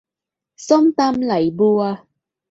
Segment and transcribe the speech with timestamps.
[0.67, 1.81] ส้มตำไหลบัว